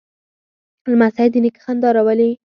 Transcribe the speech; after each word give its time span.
لمسی 0.91 1.27
د 1.33 1.35
نیکه 1.43 1.61
خندا 1.65 1.89
راولي. 1.95 2.31